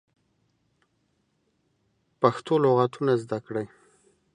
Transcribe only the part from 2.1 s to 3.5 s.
پښتو لغاتونه زده